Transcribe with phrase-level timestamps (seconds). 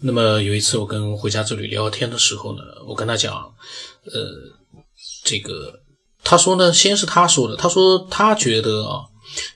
[0.00, 4.12] 那么有一次我跟回家之旅聊天的时候呢，我跟他讲，呃，
[5.24, 5.80] 这个
[6.22, 9.00] 他说呢，先是他说的，他说他觉得啊，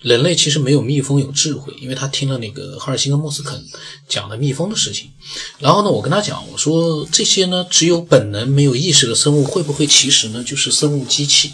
[0.00, 3.60] 人类其实没有蜜蜂有智慧，因为他听了那个哈尔辛跟莫斯肯
[4.08, 5.10] 讲的蜜蜂的事情。
[5.58, 11.52] 然后呢，我跟他讲，我说这些呢，只有本能没有意识的生物会不会其实呢就是生物机器？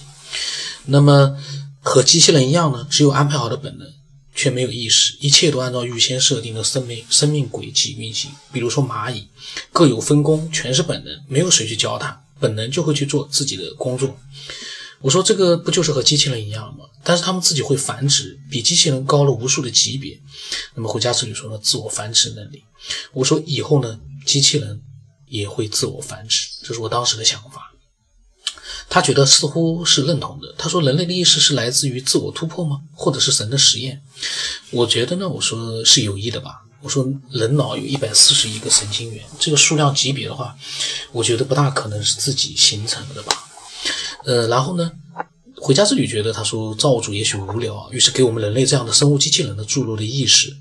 [0.87, 1.39] 那么
[1.81, 3.89] 和机器人一样呢，只有安排好的本能。
[4.35, 8.31] 却没有意识，一切都按照预先设定的生命生命轨迹运行。
[8.53, 9.29] 比如说蚂蚁，
[9.73, 14.19] 各有分工，全是本能，没有谁去教它，本能就会去做自己的工作。
[15.01, 16.87] 我说这个不就是和机器人一样吗？
[17.03, 20.19] 但是他们自己会繁殖，比机器人高了无数的级别。
[20.75, 22.65] 那么回家之旅说呢，自我繁殖能力。
[23.13, 24.81] 我说以后呢，机器人
[25.29, 27.74] 也会自我繁殖，这是我当时的想法。
[28.89, 30.55] 他觉得似乎是认同的。
[30.57, 32.81] 他说：“人类的意识是来自于自我突破吗？
[32.93, 34.01] 或者是神的实验？”
[34.71, 36.61] 我觉得呢，我说是有意的吧。
[36.81, 40.55] 我说人脑有一百四十亿个神经元，这个数量级别的话，
[41.13, 43.33] 我觉得不大可能是自己形成的吧。
[44.25, 44.93] 呃，然后呢，
[45.57, 50.55] 回家之旅觉得他说造物主也许无聊，于是给我们人类这样的生物机器人的注入了意识。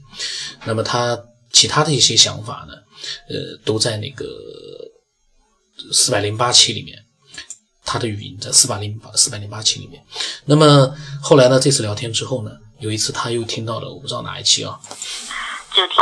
[0.65, 2.73] 那么他其他的一些想法呢，
[3.27, 4.25] 呃，都在那个
[5.91, 7.02] 四百零八期里面。
[7.93, 10.03] 他的语音在四百零八四百零八期里面，
[10.47, 10.89] 那么
[11.21, 11.59] 后来呢？
[11.61, 12.49] 这次聊天之后呢，
[12.81, 14.81] 有一次他又听到了，我不知道哪一期啊。
[15.69, 16.01] 九天，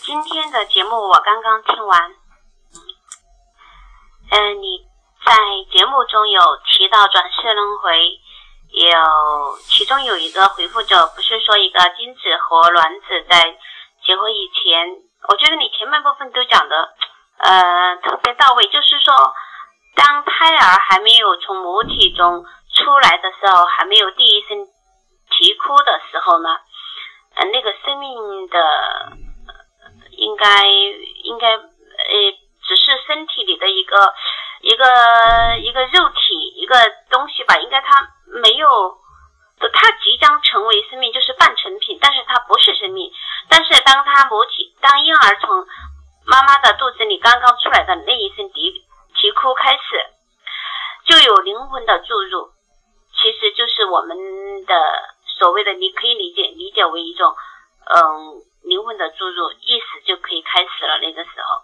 [0.00, 2.00] 今天的节目我刚刚听完。
[4.32, 4.80] 嗯，你
[5.20, 5.36] 在
[5.68, 6.40] 节目中有
[6.72, 8.00] 提到转世轮回，
[8.72, 13.44] 有其中有一个回复者不是说一个精子和卵子在
[14.06, 14.88] 结合以前，
[15.28, 16.74] 我觉得你前半部分都讲的
[17.44, 19.12] 呃特别到位，就是说。
[19.94, 24.66] 当胎儿还没有从母体中出来的时候，还没有第一声
[25.28, 26.48] 啼哭的时候呢，
[27.34, 28.58] 呃，那个生命的
[30.12, 30.66] 应该
[31.24, 31.66] 应该呃，
[32.66, 34.14] 只是身体里的一个
[34.62, 36.76] 一个一个肉体一个
[37.10, 38.08] 东西吧，应该它
[38.42, 38.96] 没有，
[39.72, 43.12] 它即将成为生命，就是半成品，但是它不是生命。
[43.48, 45.66] 但是当它母体当婴儿从
[46.26, 48.86] 妈妈的肚子里刚刚出来的那一声啼。
[49.12, 50.06] 啼哭开始，
[51.04, 52.52] 就有灵魂的注入，
[53.12, 54.16] 其实就是我们
[54.64, 54.74] 的
[55.26, 57.36] 所谓的，你可以理解理解为一种，
[57.84, 60.98] 嗯，灵魂的注入，意识就可以开始了。
[61.00, 61.62] 那个时候，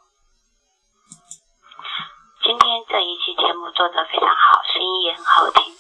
[2.43, 5.75] 今天这一期节目做的非常好，声音也很好听。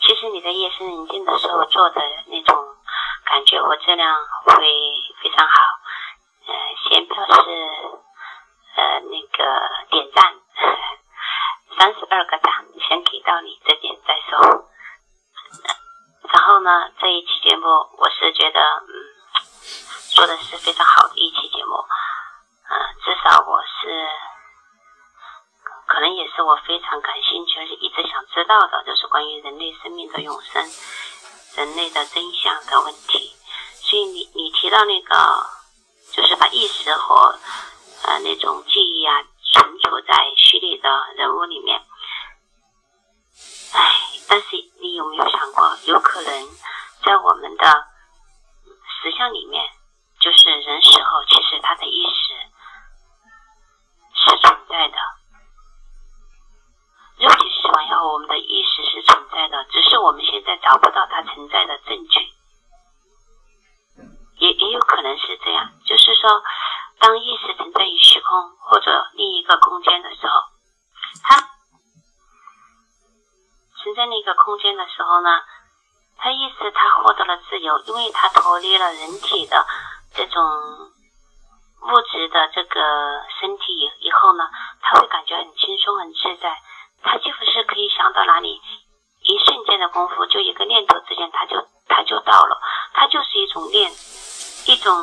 [0.00, 2.56] 其实你在夜深人静的时候做的那种
[3.24, 4.56] 感觉和质量会
[5.22, 5.54] 非常好。
[6.46, 6.54] 呃，
[6.88, 7.50] 先表示
[8.76, 10.34] 呃那个点赞。
[11.78, 14.66] 三十二个赞，先给到你这边再说。
[16.32, 17.66] 然后呢，这一期节目
[17.98, 18.92] 我是觉得，嗯，
[20.14, 21.74] 做的是非常好的一期节目。
[22.68, 24.06] 嗯，至少我是，
[26.00, 30.64] 可能也是我非常感兴趣，而且一直想知道的，就是关于人类生命的永生、
[31.56, 33.36] 人类的真相的问题。
[33.82, 35.44] 所以你你提到那个，
[36.10, 37.38] 就是把意识和
[38.04, 39.22] 呃那种记忆啊。
[39.52, 41.82] 存储在虚拟的人物里面，
[60.70, 62.20] 找不到它存在的证据。
[64.38, 66.42] 也也有可能是这样，就是说。
[67.00, 70.32] 当意识存在于虚空或者另一个空间的时候，
[71.24, 71.48] 它
[73.80, 75.40] 存在那个空间的时候呢，
[76.18, 79.64] 它意识它获得了自由，因为它脱离了人体的
[80.12, 84.50] 这种物质的这个身体以以后呢，
[84.82, 86.60] 他会感觉很轻松很自在，
[87.02, 88.60] 他几乎是可以想到哪里，
[89.80, 92.60] 的功夫，就一个念头之间，他就他就到了，
[92.92, 93.90] 它就是一种念，
[94.66, 94.94] 一种。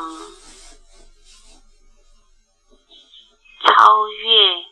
[3.60, 4.66] 超越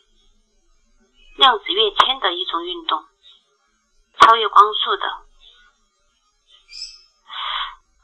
[1.38, 3.04] 量子跃迁的一种运动，
[4.19, 5.04] 超越光速的。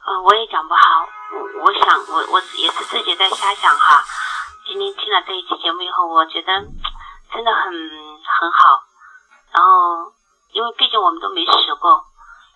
[0.06, 4.04] 呃，我也讲不好，我我想我我也是自己在瞎想哈。
[4.68, 6.54] 今天听了这一期节目以后，我觉得
[7.32, 8.84] 真的很很好。
[10.62, 12.06] 因为毕竟我们都没死过。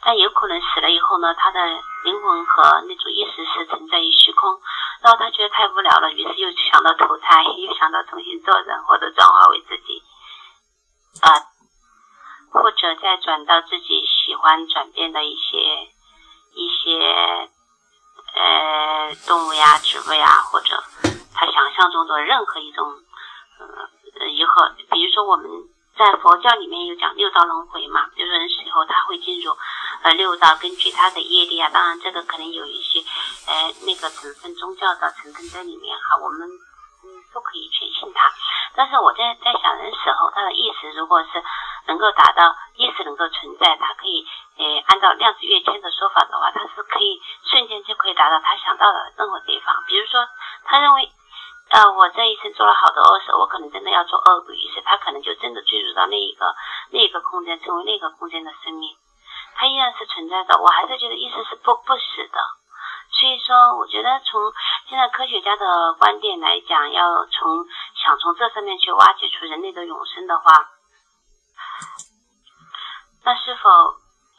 [0.04, 1.66] 但有可能死了以后呢，他的
[2.04, 4.62] 灵魂和那种意识是存在于虚空，
[5.02, 10.04] 然后他觉得太无聊了，于是又想到投胎，又想到重新做人或者转化为自己，
[11.24, 11.50] 啊，
[12.54, 15.58] 或者再转到自己喜欢转变的一些
[16.54, 17.50] 一些
[18.36, 20.84] 呃动物呀、植物呀，或者
[21.34, 22.86] 他想象中的任何一种
[23.58, 24.54] 呃，以后
[24.92, 25.50] 比如说我们
[25.97, 29.56] 在佛教里面有讲六道轮回嘛，比如说人死后他会进入
[30.03, 33.00] 呃六道，根据他的业力啊，当然这个可能有一些
[33.47, 36.47] 呃那个成分宗教的成分在里面哈，我们
[37.03, 37.24] 嗯。
[37.36, 38.31] 不可以全信他，
[38.77, 41.44] 但是我在在想，人死后他的意识如果是
[41.86, 44.25] 能够达到意识能够存在，他可以
[44.56, 49.75] 呃按照量子跃迁的说法的话，他是可以瞬间就可以达到他想到的任何地方。
[49.86, 50.25] 比如说，
[50.63, 51.12] 他认为
[51.75, 56.56] 呃我这一生做了好多恶事，我可能真的要做恶鬼，于是他可能就真的坠入到那一个
[56.92, 58.95] 那一个空间，成为那个空间的生命，
[59.56, 60.57] 他依然是存在的。
[60.62, 62.39] 我还是觉得意识是不不死的。
[63.19, 64.54] 所以说，我觉得从
[64.88, 67.66] 现在科学家的观点来讲，要从
[68.01, 70.69] 想从这上面去挖掘出人类的永生的话，
[73.25, 73.69] 那是否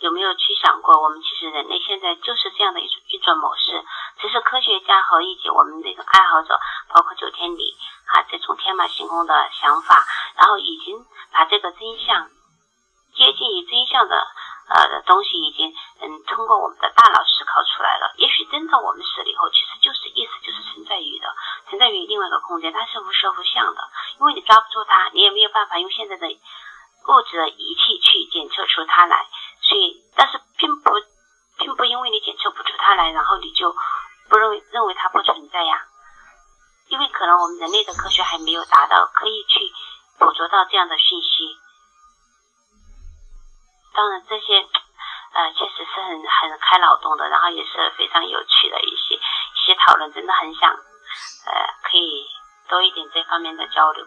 [0.01, 3.85] 有没有去想过，我们其实人类现在就是这样的一种运转模式？
[4.21, 6.59] 只是科学家和以及我们这种爱好者，
[6.93, 10.05] 包括九天里啊这种天马行空的想法，
[10.37, 12.29] 然后已经把这个真相
[13.15, 14.27] 接近于真相的。
[14.69, 15.71] 呃的东西已经
[16.03, 18.11] 嗯通过我们的大脑思考出来了。
[18.19, 21.33] 也许真的我们死了以后，其实就是意思就是存在于的，
[21.71, 23.81] 存在于另外一个空间，它是无色无相的。
[24.19, 29.29] 因为你抓不住它，你也没有办法用现在的物质的仪器去检测出它来。
[29.63, 30.91] 所以，但是并不
[31.59, 33.73] 并不因为你检测不出它来，然后你就
[34.29, 35.36] 不认为认为它不存。
[37.47, 39.71] 我们人类的科学还没有达到可以去
[40.19, 41.55] 捕捉到这样的讯息。
[43.95, 51.55] 当然，这些呃，确实是很很开脑洞的，然后也是非常有趣的一些一些讨论，真的很想呃，
[51.87, 52.27] 可以
[52.69, 54.05] 多一点这方面的交流。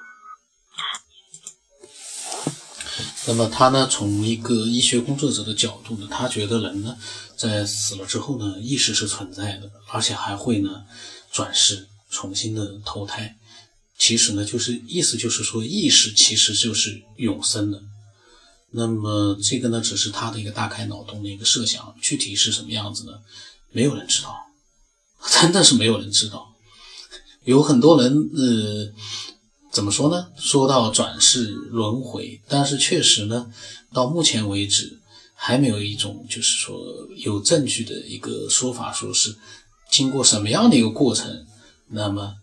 [3.25, 6.93] 那么他呢，从一个医学工作者的角度呢，他觉得人呢，
[7.37, 10.83] 在死了之后呢，意识是存在的，而且还会呢
[11.31, 13.37] 转世，重新的投胎。
[13.97, 17.81] 其实呢，就是意思就是说，意识其实就是永生的。
[18.71, 23.13] 那么这个呢，只是他的一个大开脑洞的一个设想，具体是什么样子呢？
[23.71, 24.35] 没有人知道，
[25.41, 26.55] 真的是没有人知道。
[27.43, 28.93] 有很多人，呃，
[29.71, 30.27] 怎么说呢？
[30.37, 33.51] 说到转世轮回，但是确实呢，
[33.91, 34.99] 到目前为止
[35.33, 36.79] 还没有一种就是说
[37.17, 39.35] 有证据的一个说法，说是
[39.91, 41.45] 经过什么样的一个过程，
[41.89, 42.35] 那么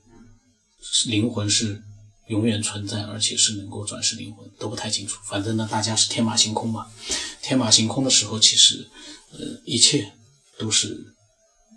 [1.06, 1.82] 灵魂是。
[2.28, 5.20] 永远存在，而且是能够转世灵魂，都不太清楚。
[5.26, 6.90] 反正呢，大家是天马行空嘛。
[7.40, 8.90] 天马行空的时候，其实，
[9.30, 10.12] 呃，一切
[10.58, 11.14] 都是，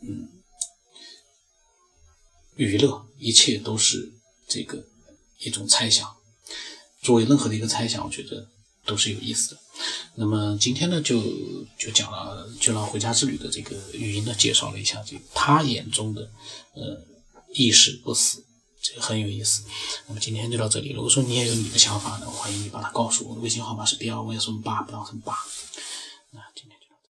[0.02, 0.28] 嗯，
[2.56, 4.12] 娱乐，一切都是
[4.48, 4.84] 这个
[5.38, 6.12] 一种猜想。
[7.04, 8.50] 作为任何的一个猜想，我觉得
[8.88, 9.62] 都是有意思的。
[10.16, 11.22] 那么今天呢，就
[11.78, 16.22] 就讲了，就让回家之旅的这个语音呢，介绍了一下这个他眼中的，
[16.74, 17.06] 呃，
[17.54, 18.46] 意识不死。
[18.82, 19.64] 这个很有意思，
[20.08, 20.94] 那么今天就到这里。
[20.94, 23.36] 如果说你也有你的想法呢，欢迎你把它告诉我。
[23.36, 25.34] 微信号码是 b 二 y 什么八不当什么八。
[26.32, 26.79] 那今天。